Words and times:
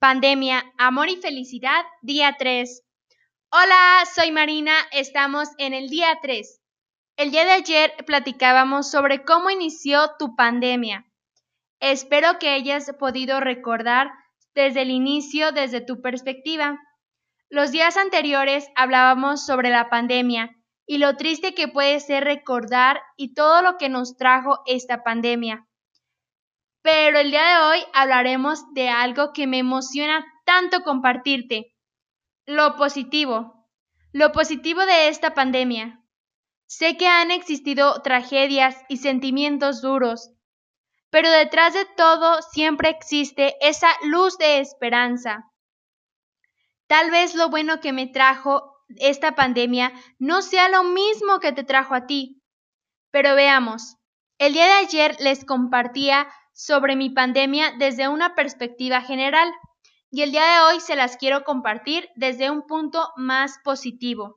Pandemia, 0.00 0.64
Amor 0.78 1.10
y 1.10 1.16
Felicidad, 1.16 1.84
día 2.00 2.36
3. 2.38 2.86
Hola, 3.50 4.02
soy 4.10 4.32
Marina, 4.32 4.72
estamos 4.92 5.50
en 5.58 5.74
el 5.74 5.90
día 5.90 6.18
3. 6.22 6.58
El 7.18 7.30
día 7.30 7.44
de 7.44 7.50
ayer 7.50 7.92
platicábamos 8.06 8.90
sobre 8.90 9.24
cómo 9.24 9.50
inició 9.50 10.12
tu 10.18 10.34
pandemia. 10.36 11.04
Espero 11.80 12.38
que 12.38 12.48
hayas 12.48 12.90
podido 12.98 13.40
recordar 13.40 14.10
desde 14.54 14.80
el 14.80 14.90
inicio, 14.90 15.52
desde 15.52 15.82
tu 15.82 16.00
perspectiva. 16.00 16.80
Los 17.50 17.70
días 17.70 17.98
anteriores 17.98 18.68
hablábamos 18.76 19.44
sobre 19.44 19.68
la 19.68 19.90
pandemia 19.90 20.56
y 20.86 20.96
lo 20.96 21.18
triste 21.18 21.52
que 21.52 21.68
puede 21.68 22.00
ser 22.00 22.24
recordar 22.24 23.02
y 23.18 23.34
todo 23.34 23.60
lo 23.60 23.76
que 23.76 23.90
nos 23.90 24.16
trajo 24.16 24.62
esta 24.64 25.02
pandemia. 25.04 25.66
Pero 26.82 27.18
el 27.18 27.30
día 27.30 27.44
de 27.44 27.64
hoy 27.64 27.84
hablaremos 27.92 28.64
de 28.72 28.88
algo 28.88 29.32
que 29.32 29.46
me 29.46 29.58
emociona 29.58 30.24
tanto 30.44 30.82
compartirte, 30.82 31.74
lo 32.46 32.76
positivo. 32.76 33.68
Lo 34.12 34.32
positivo 34.32 34.84
de 34.84 35.08
esta 35.08 35.34
pandemia. 35.34 36.02
Sé 36.66 36.96
que 36.96 37.06
han 37.06 37.30
existido 37.30 38.00
tragedias 38.02 38.76
y 38.88 38.96
sentimientos 38.96 39.82
duros, 39.82 40.32
pero 41.10 41.30
detrás 41.30 41.74
de 41.74 41.84
todo 41.96 42.40
siempre 42.42 42.88
existe 42.88 43.54
esa 43.60 43.88
luz 44.04 44.38
de 44.38 44.60
esperanza. 44.60 45.44
Tal 46.86 47.10
vez 47.10 47.34
lo 47.34 47.50
bueno 47.50 47.80
que 47.80 47.92
me 47.92 48.06
trajo 48.06 48.76
esta 48.96 49.34
pandemia 49.34 49.92
no 50.18 50.42
sea 50.42 50.68
lo 50.68 50.82
mismo 50.82 51.38
que 51.38 51.52
te 51.52 51.62
trajo 51.62 51.94
a 51.94 52.06
ti. 52.06 52.42
Pero 53.10 53.34
veamos, 53.34 53.96
el 54.38 54.52
día 54.52 54.66
de 54.66 54.72
ayer 54.72 55.16
les 55.20 55.44
compartía 55.44 56.28
sobre 56.60 56.94
mi 56.94 57.08
pandemia 57.08 57.72
desde 57.78 58.08
una 58.08 58.34
perspectiva 58.34 59.00
general 59.00 59.50
y 60.10 60.20
el 60.20 60.30
día 60.30 60.44
de 60.44 60.60
hoy 60.60 60.80
se 60.80 60.94
las 60.94 61.16
quiero 61.16 61.42
compartir 61.42 62.10
desde 62.16 62.50
un 62.50 62.66
punto 62.66 63.08
más 63.16 63.58
positivo. 63.64 64.36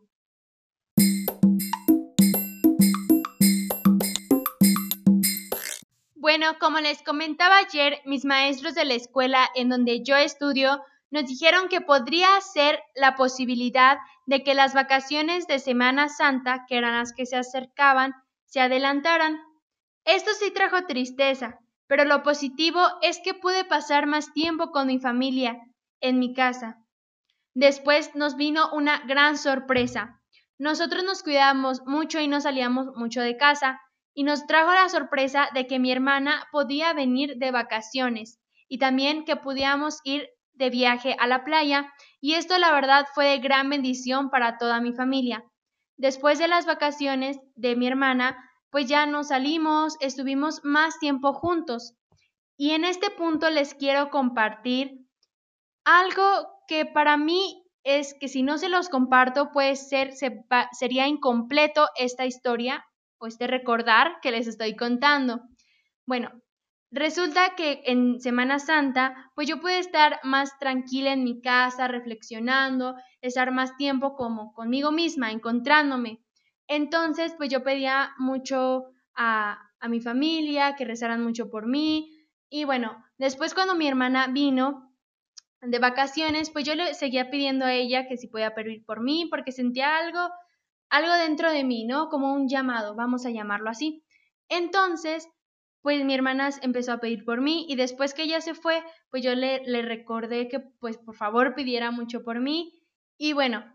Bueno, 6.15 6.57
como 6.61 6.79
les 6.79 7.03
comentaba 7.03 7.57
ayer, 7.57 7.99
mis 8.05 8.23
maestros 8.23 8.73
de 8.73 8.85
la 8.85 8.93
escuela 8.93 9.49
en 9.55 9.67
donde 9.67 10.01
yo 10.01 10.15
estudio 10.15 10.81
nos 11.11 11.25
dijeron 11.25 11.67
que 11.67 11.81
podría 11.81 12.39
ser 12.39 12.79
la 12.95 13.15
posibilidad 13.15 13.97
de 14.25 14.43
que 14.43 14.53
las 14.53 14.73
vacaciones 14.73 15.45
de 15.47 15.59
Semana 15.59 16.07
Santa, 16.07 16.63
que 16.69 16.77
eran 16.77 16.97
las 16.97 17.11
que 17.11 17.25
se 17.25 17.35
acercaban, 17.35 18.13
se 18.45 18.61
adelantaran. 18.61 19.41
Esto 20.05 20.31
sí 20.39 20.51
trajo 20.51 20.85
tristeza, 20.85 21.59
pero 21.87 22.05
lo 22.05 22.23
positivo 22.23 22.81
es 23.01 23.19
que 23.23 23.33
pude 23.33 23.65
pasar 23.65 24.07
más 24.07 24.33
tiempo 24.33 24.71
con 24.71 24.87
mi 24.87 24.99
familia 24.99 25.59
en 26.01 26.19
mi 26.19 26.33
casa. 26.33 26.77
Después 27.53 28.15
nos 28.15 28.35
vino 28.35 28.71
una 28.73 28.99
gran 29.05 29.37
sorpresa. 29.37 30.21
Nosotros 30.57 31.03
nos 31.03 31.23
cuidábamos 31.23 31.81
mucho 31.85 32.19
y 32.19 32.27
no 32.27 32.41
salíamos 32.41 32.87
mucho 32.95 33.21
de 33.21 33.37
casa, 33.37 33.79
y 34.13 34.23
nos 34.23 34.45
trajo 34.45 34.71
la 34.71 34.89
sorpresa 34.89 35.49
de 35.53 35.67
que 35.67 35.79
mi 35.79 35.91
hermana 35.91 36.47
podía 36.51 36.93
venir 36.93 37.37
de 37.37 37.51
vacaciones 37.51 38.39
y 38.67 38.77
también 38.77 39.25
que 39.25 39.35
pudiéramos 39.35 39.99
ir 40.03 40.29
de 40.53 40.69
viaje 40.69 41.15
a 41.19 41.27
la 41.27 41.43
playa, 41.43 41.91
y 42.21 42.33
esto 42.33 42.57
la 42.59 42.71
verdad 42.71 43.07
fue 43.13 43.25
de 43.25 43.39
gran 43.39 43.69
bendición 43.69 44.29
para 44.29 44.57
toda 44.57 44.81
mi 44.81 44.93
familia. 44.93 45.43
Después 45.97 46.39
de 46.39 46.47
las 46.47 46.65
vacaciones 46.65 47.39
de 47.55 47.75
mi 47.75 47.87
hermana, 47.87 48.37
pues 48.73 48.87
ya 48.87 49.05
nos 49.05 49.27
salimos, 49.27 49.97
estuvimos 49.99 50.61
más 50.63 50.97
tiempo 50.97 51.31
juntos. 51.31 51.93
Y 52.57 52.71
en 52.71 52.85
este 52.85 53.11
punto 53.11 53.51
les 53.51 53.75
quiero 53.75 54.09
compartir 54.09 54.97
algo 55.85 56.23
que 56.67 56.87
para 56.87 57.15
mí 57.15 57.63
es 57.83 58.15
que 58.19 58.27
si 58.27 58.41
no 58.41 58.57
se 58.57 58.69
los 58.69 58.89
comparto, 58.89 59.51
puede 59.51 59.75
ser, 59.75 60.13
sería 60.71 61.07
incompleto 61.07 61.87
esta 61.95 62.25
historia 62.25 62.83
o 63.19 63.27
este 63.27 63.45
recordar 63.45 64.15
que 64.23 64.31
les 64.31 64.47
estoy 64.47 64.75
contando. 64.75 65.41
Bueno, 66.07 66.31
resulta 66.89 67.53
que 67.55 67.83
en 67.85 68.19
Semana 68.21 68.57
Santa, 68.57 69.31
pues 69.35 69.47
yo 69.47 69.61
pude 69.61 69.77
estar 69.77 70.19
más 70.23 70.57
tranquila 70.57 71.13
en 71.13 71.23
mi 71.23 71.41
casa, 71.41 71.87
reflexionando, 71.87 72.95
estar 73.21 73.51
más 73.51 73.77
tiempo 73.77 74.15
como 74.15 74.51
conmigo 74.53 74.91
misma, 74.91 75.31
encontrándome. 75.31 76.22
Entonces, 76.67 77.33
pues 77.37 77.49
yo 77.49 77.63
pedía 77.63 78.13
mucho 78.17 78.85
a, 79.15 79.59
a 79.79 79.87
mi 79.89 79.99
familia, 79.99 80.75
que 80.75 80.85
rezaran 80.85 81.23
mucho 81.23 81.49
por 81.49 81.67
mí. 81.67 82.09
Y 82.49 82.63
bueno, 82.63 83.03
después 83.17 83.53
cuando 83.53 83.75
mi 83.75 83.87
hermana 83.87 84.27
vino 84.27 84.93
de 85.61 85.79
vacaciones, 85.79 86.49
pues 86.49 86.65
yo 86.65 86.75
le 86.75 86.93
seguía 86.93 87.29
pidiendo 87.29 87.65
a 87.65 87.73
ella 87.73 88.07
que 88.07 88.17
si 88.17 88.27
podía 88.27 88.53
pedir 88.53 88.85
por 88.85 89.01
mí, 89.01 89.27
porque 89.29 89.51
sentía 89.51 89.97
algo, 89.97 90.29
algo 90.89 91.13
dentro 91.13 91.51
de 91.51 91.63
mí, 91.63 91.85
¿no? 91.85 92.09
Como 92.09 92.33
un 92.33 92.47
llamado, 92.47 92.95
vamos 92.95 93.25
a 93.25 93.31
llamarlo 93.31 93.69
así. 93.69 94.03
Entonces, 94.49 95.27
pues 95.81 96.03
mi 96.05 96.13
hermana 96.13 96.49
empezó 96.61 96.93
a 96.93 96.99
pedir 96.99 97.25
por 97.25 97.41
mí 97.41 97.65
y 97.67 97.75
después 97.75 98.13
que 98.13 98.23
ella 98.23 98.39
se 98.41 98.53
fue, 98.53 98.83
pues 99.09 99.23
yo 99.23 99.35
le, 99.35 99.63
le 99.65 99.81
recordé 99.81 100.47
que 100.47 100.59
pues 100.59 100.97
por 100.97 101.15
favor 101.15 101.55
pidiera 101.55 101.91
mucho 101.91 102.23
por 102.23 102.39
mí. 102.39 102.73
Y 103.17 103.33
bueno, 103.33 103.65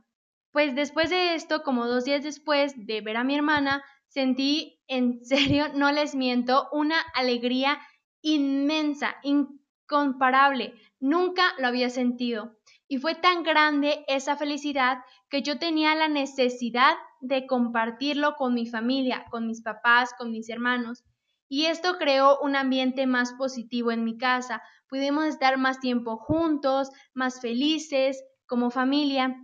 pues 0.59 0.75
después 0.75 1.09
de 1.09 1.37
esto, 1.37 1.63
como 1.63 1.87
dos 1.87 2.05
días 2.05 2.25
después 2.25 2.75
de 2.85 3.01
ver 3.01 3.17
a 3.17 3.23
mi 3.23 3.37
hermana, 3.37 3.85
sentí, 4.09 4.81
en 4.89 5.25
serio, 5.25 5.67
no 5.73 5.93
les 5.93 6.17
miento, 6.17 6.69
una 6.73 7.01
alegría 7.15 7.79
inmensa, 8.23 9.15
incomparable. 9.23 10.75
Nunca 10.99 11.45
lo 11.59 11.69
había 11.69 11.91
sentido. 11.91 12.59
Y 12.89 12.99
fue 12.99 13.15
tan 13.15 13.45
grande 13.45 14.05
esa 14.09 14.35
felicidad 14.35 14.99
que 15.31 15.43
yo 15.43 15.61
tenía 15.61 15.95
la 15.95 16.09
necesidad 16.09 16.97
de 17.21 17.47
compartirlo 17.47 18.35
con 18.35 18.53
mi 18.53 18.67
familia, 18.67 19.27
con 19.31 19.47
mis 19.47 19.63
papás, 19.63 20.11
con 20.19 20.33
mis 20.33 20.49
hermanos. 20.49 21.05
Y 21.49 21.67
esto 21.67 21.99
creó 21.99 22.41
un 22.41 22.57
ambiente 22.57 23.07
más 23.07 23.33
positivo 23.35 23.93
en 23.93 24.03
mi 24.03 24.19
casa. 24.19 24.61
Pudimos 24.89 25.27
estar 25.27 25.57
más 25.57 25.79
tiempo 25.79 26.17
juntos, 26.17 26.91
más 27.15 27.41
felices, 27.41 28.25
como 28.49 28.71
familia. 28.73 29.37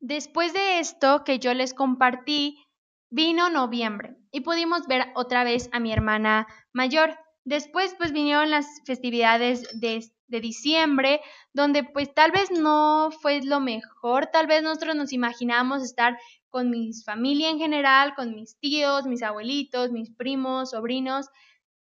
Después 0.00 0.52
de 0.52 0.78
esto 0.78 1.24
que 1.24 1.40
yo 1.40 1.54
les 1.54 1.74
compartí, 1.74 2.64
vino 3.10 3.50
noviembre 3.50 4.16
y 4.30 4.42
pudimos 4.42 4.86
ver 4.86 5.06
otra 5.16 5.42
vez 5.42 5.68
a 5.72 5.80
mi 5.80 5.92
hermana 5.92 6.46
mayor. 6.72 7.18
Después 7.44 7.94
pues 7.98 8.12
vinieron 8.12 8.50
las 8.50 8.66
festividades 8.86 9.80
de, 9.80 10.08
diciembre, 10.28 11.20
donde 11.54 11.82
pues 11.82 12.12
tal 12.14 12.30
vez 12.30 12.50
no 12.50 13.10
fue 13.22 13.40
lo 13.42 13.60
mejor, 13.60 14.26
tal 14.26 14.46
vez 14.46 14.62
nosotros 14.62 14.94
nos 14.94 15.12
imaginábamos 15.12 15.82
estar 15.82 16.18
con 16.50 16.70
mi 16.70 16.92
familia 17.04 17.48
en 17.48 17.58
general, 17.58 18.14
con 18.14 18.34
mis 18.34 18.58
tíos, 18.60 19.06
mis 19.06 19.22
abuelitos, 19.22 19.90
mis 19.90 20.10
primos, 20.10 20.70
sobrinos, 20.70 21.28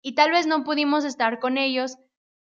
y 0.03 0.15
tal 0.15 0.31
vez 0.31 0.47
no 0.47 0.63
pudimos 0.63 1.05
estar 1.05 1.41
con 1.41 1.57
ellos, 1.57 1.97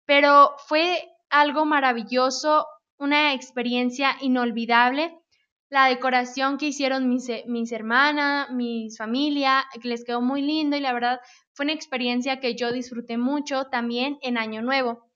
pero 0.05 0.55
fue 0.67 1.03
algo 1.29 1.65
maravilloso, 1.65 2.65
una 2.97 3.33
experiencia 3.33 4.15
inolvidable 4.21 5.19
la 5.69 5.85
decoración 5.85 6.57
que 6.57 6.67
hicieron 6.67 7.07
mis, 7.07 7.29
eh, 7.29 7.43
mis 7.47 7.71
hermanas, 7.71 8.49
mis 8.51 8.97
familia, 8.97 9.65
que 9.79 9.87
les 9.87 10.03
quedó 10.03 10.21
muy 10.21 10.41
lindo 10.41 10.75
y 10.75 10.81
la 10.81 10.93
verdad 10.93 11.21
fue 11.53 11.65
una 11.65 11.73
experiencia 11.73 12.39
que 12.39 12.55
yo 12.55 12.71
disfruté 12.71 13.17
mucho 13.17 13.65
también 13.65 14.17
en 14.21 14.37
Año 14.37 14.61
Nuevo. 14.61 15.09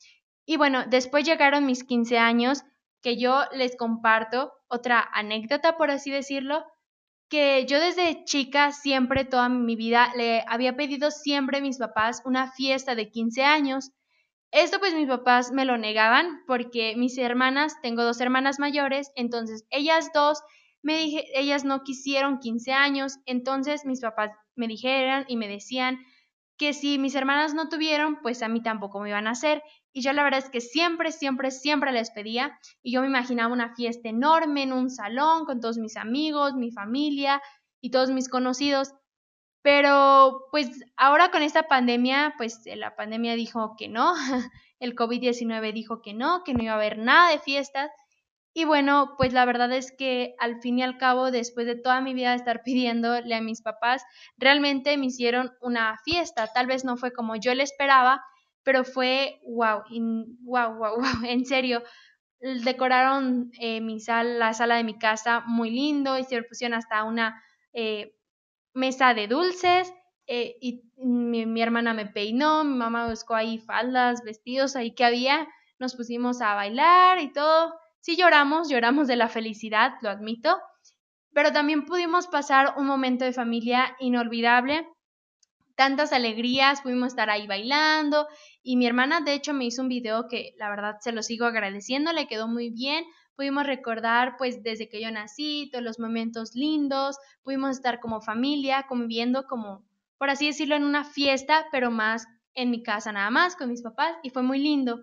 Y 0.45 0.57
bueno, 0.57 0.83
después 0.87 1.25
llegaron 1.25 1.65
mis 1.65 1.83
15 1.83 2.17
años, 2.19 2.63
que 3.01 3.17
yo 3.17 3.43
les 3.53 3.75
comparto 3.75 4.53
otra 4.67 5.09
anécdota, 5.13 5.75
por 5.77 5.89
así 5.89 6.11
decirlo, 6.11 6.65
que 7.29 7.65
yo 7.65 7.79
desde 7.79 8.23
chica 8.25 8.71
siempre, 8.71 9.25
toda 9.25 9.49
mi 9.49 9.75
vida, 9.75 10.11
le 10.15 10.43
había 10.47 10.75
pedido 10.75 11.09
siempre 11.09 11.57
a 11.57 11.61
mis 11.61 11.79
papás 11.79 12.21
una 12.25 12.51
fiesta 12.51 12.93
de 12.93 13.09
15 13.09 13.43
años 13.43 13.91
esto 14.53 14.79
pues 14.79 14.93
mis 14.93 15.07
papás 15.07 15.51
me 15.51 15.65
lo 15.65 15.77
negaban 15.77 16.43
porque 16.45 16.95
mis 16.95 17.17
hermanas, 17.17 17.75
tengo 17.81 18.03
dos 18.03 18.21
hermanas 18.21 18.59
mayores, 18.59 19.11
entonces 19.15 19.65
ellas 19.71 20.11
dos 20.13 20.41
me 20.83 20.97
dije, 20.97 21.25
ellas 21.33 21.65
no 21.65 21.83
quisieron 21.83 22.39
15 22.39 22.71
años, 22.71 23.17
entonces 23.25 23.83
mis 23.85 24.01
papás 24.01 24.31
me 24.55 24.67
dijeron 24.67 25.25
y 25.27 25.37
me 25.37 25.47
decían 25.47 25.97
que 26.57 26.73
si 26.73 26.99
mis 26.99 27.15
hermanas 27.15 27.55
no 27.55 27.67
tuvieron, 27.67 28.21
pues 28.21 28.43
a 28.43 28.47
mí 28.47 28.61
tampoco 28.61 28.99
me 28.99 29.09
iban 29.09 29.25
a 29.27 29.31
hacer. 29.31 29.63
Y 29.91 30.01
yo 30.01 30.13
la 30.13 30.23
verdad 30.23 30.39
es 30.39 30.49
que 30.49 30.61
siempre, 30.61 31.11
siempre, 31.11 31.49
siempre 31.49 31.91
les 31.91 32.11
pedía 32.11 32.57
y 32.83 32.93
yo 32.93 33.01
me 33.01 33.07
imaginaba 33.07 33.51
una 33.51 33.73
fiesta 33.73 34.09
enorme 34.09 34.63
en 34.63 34.73
un 34.73 34.89
salón 34.91 35.45
con 35.45 35.61
todos 35.61 35.77
mis 35.77 35.97
amigos, 35.97 36.53
mi 36.53 36.71
familia 36.71 37.41
y 37.81 37.89
todos 37.89 38.11
mis 38.11 38.29
conocidos. 38.29 38.93
Pero 39.63 40.47
pues 40.51 40.85
ahora 40.97 41.31
con 41.31 41.41
esta 41.41 41.63
pandemia, 41.63 42.35
pues 42.37 42.67
eh, 42.67 42.75
la 42.75 42.95
pandemia 42.95 43.33
dijo 43.35 43.75
que 43.77 43.87
no, 43.87 44.13
el 44.79 44.95
COVID-19 44.95 45.73
dijo 45.73 46.01
que 46.01 46.13
no, 46.13 46.43
que 46.43 46.53
no 46.53 46.61
iba 46.61 46.73
a 46.73 46.75
haber 46.75 46.97
nada 46.99 47.31
de 47.31 47.39
fiestas. 47.39 47.89
Y 48.53 48.65
bueno, 48.65 49.15
pues 49.17 49.33
la 49.33 49.45
verdad 49.45 49.71
es 49.71 49.93
que 49.97 50.35
al 50.37 50.59
fin 50.61 50.79
y 50.79 50.83
al 50.83 50.97
cabo, 50.97 51.31
después 51.31 51.65
de 51.65 51.75
toda 51.75 52.01
mi 52.01 52.13
vida 52.13 52.31
de 52.31 52.35
estar 52.35 52.61
pidiéndole 52.65 53.33
a 53.33 53.41
mis 53.41 53.61
papás, 53.61 54.03
realmente 54.37 54.97
me 54.97 55.07
hicieron 55.07 55.53
una 55.61 55.97
fiesta. 56.03 56.47
Tal 56.53 56.67
vez 56.67 56.83
no 56.83 56.97
fue 56.97 57.13
como 57.13 57.37
yo 57.37 57.55
le 57.55 57.63
esperaba, 57.63 58.21
pero 58.63 58.83
fue 58.83 59.39
wow, 59.47 59.83
wow, 60.41 60.73
wow, 60.75 60.95
wow, 60.97 61.25
en 61.25 61.45
serio. 61.45 61.83
decoraron 62.65 63.51
eh, 63.59 63.79
mi 63.79 64.01
sal, 64.01 64.39
la 64.39 64.53
sala 64.53 64.75
de 64.75 64.83
mi 64.83 64.97
casa 64.97 65.41
muy 65.47 65.71
lindo 65.71 66.17
y 66.19 66.25
se 66.25 66.43
pusieron 66.43 66.77
hasta 66.77 67.05
una 67.05 67.41
eh, 67.71 68.13
mesa 68.73 69.13
de 69.13 69.27
dulces 69.27 69.93
eh, 70.27 70.55
y 70.61 70.83
mi, 70.97 71.61
hermana 71.61 71.93
me 71.93 72.05
peinó, 72.05 72.63
mi 72.63 72.75
mamá 72.75 73.07
buscó 73.07 73.35
ahí 73.35 73.57
faldas, 73.59 74.23
vestidos 74.23 74.75
ahí 74.75 74.93
que 74.95 75.05
había, 75.05 75.47
nos 75.79 75.95
pusimos 75.95 76.41
a 76.41 76.55
bailar 76.55 77.19
y 77.19 77.31
todo. 77.31 77.73
Sí 77.99 78.15
lloramos, 78.15 78.69
lloramos 78.69 79.07
de 79.07 79.15
la 79.15 79.29
felicidad, 79.29 79.93
lo 80.01 80.09
admito, 80.09 80.57
pero 81.33 81.51
también 81.51 81.85
pudimos 81.85 82.27
pasar 82.27 82.73
un 82.77 82.85
momento 82.85 83.25
de 83.25 83.33
familia 83.33 83.95
inolvidable 83.99 84.87
tantas 85.75 86.13
alegrías, 86.13 86.81
pudimos 86.81 87.09
estar 87.09 87.29
ahí 87.29 87.47
bailando 87.47 88.27
y 88.61 88.77
mi 88.77 88.85
hermana 88.85 89.21
de 89.21 89.33
hecho 89.33 89.53
me 89.53 89.65
hizo 89.65 89.81
un 89.81 89.89
video 89.89 90.27
que 90.27 90.53
la 90.57 90.69
verdad 90.69 90.97
se 91.01 91.11
lo 91.11 91.23
sigo 91.23 91.45
agradeciendo, 91.45 92.13
le 92.13 92.27
quedó 92.27 92.47
muy 92.47 92.69
bien, 92.69 93.05
pudimos 93.35 93.65
recordar 93.65 94.35
pues 94.37 94.63
desde 94.63 94.89
que 94.89 95.01
yo 95.01 95.11
nací, 95.11 95.69
todos 95.71 95.83
los 95.83 95.99
momentos 95.99 96.55
lindos, 96.55 97.17
pudimos 97.43 97.71
estar 97.71 97.99
como 97.99 98.21
familia, 98.21 98.85
conviviendo 98.87 99.45
como, 99.47 99.85
por 100.17 100.29
así 100.29 100.47
decirlo, 100.47 100.75
en 100.75 100.83
una 100.83 101.03
fiesta, 101.03 101.65
pero 101.71 101.91
más 101.91 102.27
en 102.55 102.69
mi 102.69 102.83
casa 102.83 103.11
nada 103.11 103.29
más, 103.29 103.55
con 103.55 103.69
mis 103.69 103.81
papás 103.81 104.15
y 104.23 104.29
fue 104.29 104.43
muy 104.43 104.59
lindo. 104.59 105.01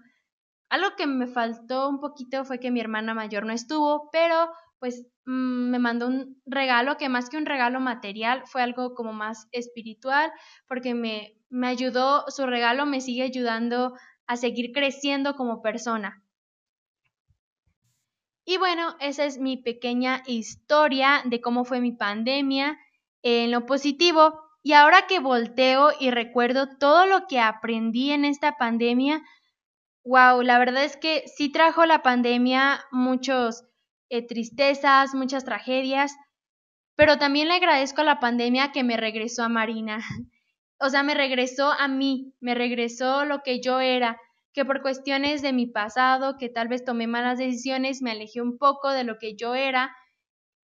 Algo 0.68 0.94
que 0.96 1.06
me 1.06 1.26
faltó 1.26 1.88
un 1.88 2.00
poquito 2.00 2.44
fue 2.44 2.60
que 2.60 2.70
mi 2.70 2.80
hermana 2.80 3.12
mayor 3.14 3.44
no 3.44 3.52
estuvo, 3.52 4.08
pero 4.12 4.50
pues 4.78 5.06
mm, 5.26 5.70
me 5.70 5.78
mandó 5.78 6.06
un 6.06 6.40
regalo 6.46 6.96
que 6.96 7.08
más 7.08 7.28
que 7.28 7.36
un 7.36 7.46
regalo 7.46 7.80
material 7.80 8.42
fue 8.46 8.62
algo 8.62 8.94
como 8.94 9.12
más 9.12 9.48
espiritual 9.52 10.32
porque 10.66 10.94
me, 10.94 11.36
me 11.48 11.66
ayudó, 11.66 12.24
su 12.28 12.46
regalo 12.46 12.86
me 12.86 13.00
sigue 13.00 13.22
ayudando 13.22 13.94
a 14.26 14.36
seguir 14.36 14.72
creciendo 14.72 15.34
como 15.34 15.60
persona. 15.60 16.22
Y 18.50 18.56
bueno, 18.58 18.96
esa 18.98 19.26
es 19.26 19.38
mi 19.38 19.56
pequeña 19.56 20.24
historia 20.26 21.22
de 21.24 21.40
cómo 21.40 21.64
fue 21.64 21.78
mi 21.78 21.92
pandemia 21.92 22.80
en 23.22 23.52
lo 23.52 23.64
positivo. 23.64 24.40
Y 24.64 24.72
ahora 24.72 25.06
que 25.06 25.20
volteo 25.20 25.92
y 26.00 26.10
recuerdo 26.10 26.66
todo 26.76 27.06
lo 27.06 27.28
que 27.28 27.38
aprendí 27.38 28.10
en 28.10 28.24
esta 28.24 28.56
pandemia, 28.56 29.22
wow, 30.02 30.42
la 30.42 30.58
verdad 30.58 30.82
es 30.82 30.96
que 30.96 31.28
sí 31.28 31.52
trajo 31.52 31.86
la 31.86 32.02
pandemia 32.02 32.84
muchos 32.90 33.62
eh, 34.08 34.26
tristezas, 34.26 35.14
muchas 35.14 35.44
tragedias, 35.44 36.16
pero 36.96 37.18
también 37.18 37.46
le 37.46 37.54
agradezco 37.54 38.00
a 38.00 38.04
la 38.04 38.18
pandemia 38.18 38.72
que 38.72 38.82
me 38.82 38.96
regresó 38.96 39.44
a 39.44 39.48
Marina. 39.48 40.00
O 40.82 40.88
sea, 40.88 41.02
me 41.02 41.12
regresó 41.12 41.70
a 41.70 41.88
mí, 41.88 42.32
me 42.40 42.54
regresó 42.54 43.26
lo 43.26 43.42
que 43.42 43.60
yo 43.60 43.80
era, 43.80 44.18
que 44.52 44.64
por 44.64 44.82
cuestiones 44.82 45.42
de 45.42 45.52
mi 45.52 45.66
pasado, 45.66 46.36
que 46.38 46.48
tal 46.48 46.68
vez 46.68 46.84
tomé 46.84 47.06
malas 47.06 47.38
decisiones, 47.38 48.02
me 48.02 48.10
alejé 48.10 48.40
un 48.40 48.58
poco 48.58 48.90
de 48.90 49.04
lo 49.04 49.18
que 49.18 49.36
yo 49.36 49.54
era. 49.54 49.96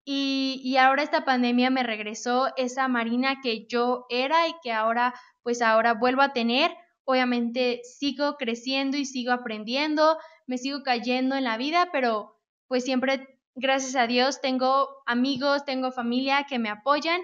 Y, 0.06 0.62
y 0.64 0.78
ahora 0.78 1.04
esta 1.04 1.25
pandemia 1.25 1.70
me 1.70 1.84
regresó 1.84 2.52
esa 2.58 2.88
Marina 2.88 3.40
que 3.42 3.66
yo 3.68 4.06
era 4.10 4.48
y 4.48 4.54
que 4.62 4.72
ahora, 4.72 5.14
pues 5.42 5.62
ahora 5.62 5.94
vuelvo 5.94 6.22
a 6.22 6.34
tener. 6.34 6.72
Obviamente 7.06 7.81
sigo 7.84 8.36
creciendo 8.38 8.98
y 8.98 9.06
sigo 9.06 9.31
aprendiendo, 9.31 10.18
me 10.48 10.58
sigo 10.58 10.84
cayendo 10.84 11.36
en 11.36 11.44
la 11.44 11.58
vida, 11.58 11.90
pero 11.92 12.40
pues 12.68 12.84
siempre, 12.84 13.40
gracias 13.56 13.96
a 13.96 14.08
Dios, 14.08 14.42
tengo 14.42 14.90
amigos, 15.06 15.66
tengo 15.66 15.92
familia 15.92 16.46
que 16.48 16.60
me 16.60 16.70
apoyan 16.70 17.22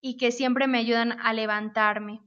y 0.00 0.16
que 0.16 0.32
siempre 0.32 0.66
me 0.66 0.78
ayudan 0.78 1.18
a 1.20 1.32
levantarme. 1.32 2.20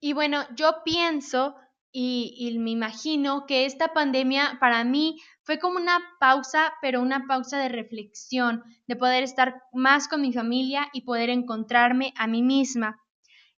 Y 0.00 0.12
bueno, 0.12 0.44
yo 0.54 0.82
pienso 0.84 1.56
y, 1.98 2.58
me 2.58 2.72
imagino 2.72 3.46
que 3.46 3.64
esta 3.64 3.94
pandemia 3.94 4.58
para 4.60 4.84
mí 4.84 5.16
fue 5.44 5.58
como 5.58 5.78
una 5.78 5.98
pausa, 6.20 6.74
pero 6.82 7.00
una 7.00 7.26
pausa 7.26 7.56
de 7.56 7.70
reflexión, 7.70 8.62
de 8.86 8.96
poder 8.96 9.22
estar 9.22 9.62
más 9.72 10.06
con 10.06 10.20
mi 10.20 10.30
familia 10.30 10.90
y 10.92 11.06
poder 11.06 11.30
encontrarme 11.30 12.12
a 12.18 12.26
mí 12.26 12.42
misma. 12.42 13.00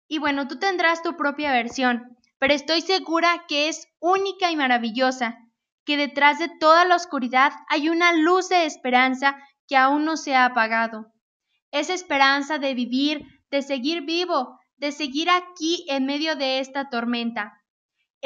Y 0.07 0.19
bueno, 0.19 0.49
tú 0.49 0.59
tendrás 0.59 1.03
tu 1.03 1.17
propia 1.17 1.51
versión, 1.51 2.15
pero 2.39 2.53
estoy 2.53 2.83
segura 2.83 3.47
que 3.49 3.71
es 3.71 3.89
única 4.01 4.51
y 4.51 4.57
maravillosa 4.57 5.39
que 5.87 5.97
detrás 5.97 6.39
de 6.39 6.51
toda 6.61 6.85
la 6.85 6.97
oscuridad 6.97 7.55
hay 7.71 7.89
una 7.89 8.13
luz 8.13 8.51
de 8.51 8.67
esperanza 8.67 9.39
que 9.67 9.79
aún 9.79 10.05
no 10.05 10.19
se 10.19 10.35
ha 10.35 10.45
apagado. 10.45 11.11
Esa 11.71 11.95
esperanza 11.95 12.59
de 12.59 12.75
vivir, 12.75 13.25
de 13.51 13.63
seguir 13.63 14.03
vivo, 14.03 14.61
de 14.77 14.93
seguir 14.93 15.31
aquí 15.31 15.87
en 15.89 16.05
medio 16.05 16.37
de 16.37 16.59
esta 16.59 16.91
tormenta. 16.91 17.63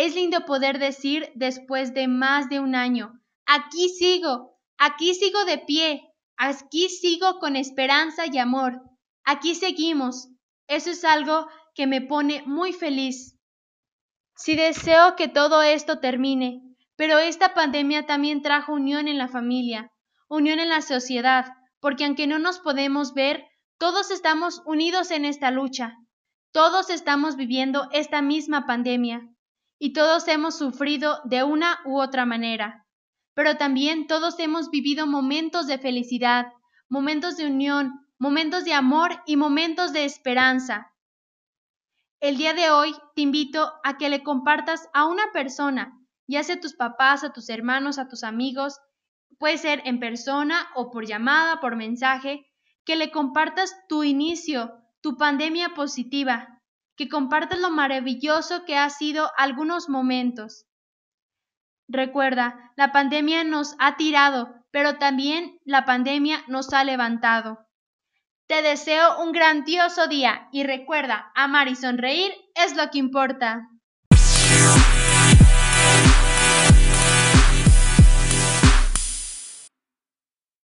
Es 0.03 0.15
lindo 0.15 0.47
poder 0.47 0.79
decir 0.79 1.31
después 1.35 1.93
de 1.93 2.09
más 2.09 2.49
de 2.49 2.59
un 2.59 2.75
año, 2.75 3.21
aquí 3.45 3.91
sigo, 3.91 4.59
aquí 4.79 5.13
sigo 5.15 5.45
de 5.45 5.59
pie, 5.59 6.11
aquí 6.39 6.89
sigo 6.89 7.39
con 7.39 7.55
esperanza 7.55 8.25
y 8.27 8.39
amor, 8.39 8.81
aquí 9.25 9.55
seguimos. 9.55 10.31
Eso 10.69 10.89
es 10.89 11.05
algo 11.05 11.47
que 11.75 11.87
me 11.87 12.01
pone 12.01 12.43
muy 12.47 12.73
feliz. 12.73 13.37
Si 14.37 14.57
deseo 14.57 15.17
que 15.17 15.29
todo 15.29 15.61
esto 15.61 16.01
termine, 16.01 16.63
pero 16.97 17.19
esta 17.19 17.53
pandemia 17.53 18.07
también 18.07 18.41
trajo 18.41 18.73
unión 18.73 19.07
en 19.07 19.19
la 19.19 19.29
familia, 19.29 19.93
unión 20.31 20.61
en 20.61 20.71
la 20.71 20.81
sociedad, 20.81 21.53
porque 21.79 22.07
aunque 22.07 22.27
no 22.27 22.39
nos 22.39 22.59
podemos 22.59 23.13
ver, 23.13 23.45
todos 23.77 24.11
estamos 24.11 24.63
unidos 24.65 25.11
en 25.11 25.27
esta 25.27 25.51
lucha. 25.51 25.99
Todos 26.53 26.89
estamos 26.89 27.37
viviendo 27.37 27.91
esta 27.93 28.23
misma 28.23 28.67
pandemia 28.67 29.31
y 29.81 29.93
todos 29.93 30.29
hemos 30.29 30.57
sufrido 30.57 31.21
de 31.25 31.43
una 31.43 31.81
u 31.85 32.01
otra 32.01 32.25
manera. 32.25 32.87
Pero 33.35 33.57
también 33.57 34.07
todos 34.07 34.39
hemos 34.39 34.71
vivido 34.71 35.09
momentos 35.09 35.67
de 35.67 35.79
felicidad, 35.79 36.53
momentos 36.89 37.37
de 37.37 37.47
unión, 37.47 38.07
momentos 38.19 38.65
de 38.65 38.75
amor 38.75 39.21
y 39.27 39.37
momentos 39.37 39.93
de 39.93 40.05
esperanza. 40.05 40.93
El 42.21 42.37
día 42.37 42.55
de 42.55 42.71
hoy 42.71 42.95
te 43.17 43.23
invito 43.23 43.73
a 43.83 43.99
que 43.99 44.09
le 44.09 44.23
compartas 44.23 44.89
a 44.93 45.07
una 45.07 45.33
persona 45.33 45.97
ya 46.31 46.45
sea 46.45 46.55
a 46.55 46.61
tus 46.61 46.75
papás, 46.75 47.25
a 47.25 47.33
tus 47.33 47.49
hermanos, 47.49 47.99
a 47.99 48.07
tus 48.07 48.23
amigos, 48.23 48.79
puede 49.41 49.59
ser 49.59 49.83
en 49.85 49.99
persona 49.99 50.69
o 50.77 50.89
por 50.93 51.05
llamada, 51.05 51.61
por 51.61 51.75
mensaje, 51.75 52.47
que 52.85 52.95
le 52.95 53.11
compartas 53.11 53.75
tu 53.89 54.05
inicio, 54.05 54.73
tu 55.01 55.17
pandemia 55.17 55.71
positiva, 55.71 56.60
que 57.01 57.09
compartas 57.09 57.59
lo 57.59 57.71
maravilloso 57.71 58.67
que 58.67 58.77
ha 58.77 58.91
sido 58.91 59.31
algunos 59.39 59.89
momentos. 59.89 60.67
Recuerda, 61.89 62.75
la 62.77 62.93
pandemia 62.93 63.43
nos 63.43 63.75
ha 63.79 63.97
tirado, 63.97 64.55
pero 64.71 64.99
también 64.99 65.59
la 65.65 65.87
pandemia 65.87 66.45
nos 66.47 66.75
ha 66.75 66.85
levantado. 66.85 67.67
Te 68.49 68.61
deseo 68.61 69.23
un 69.23 69.33
grandioso 69.33 70.09
día 70.09 70.51
y 70.53 70.63
recuerda, 70.65 71.33
amar 71.35 71.69
y 71.69 71.75
sonreír 71.75 72.35
es 72.55 72.77
lo 72.77 72.91
que 72.91 72.99
importa. 72.99 73.67